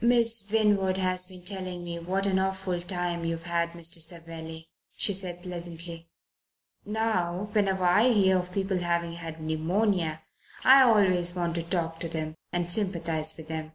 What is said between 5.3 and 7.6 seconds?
pleasantly. "Now,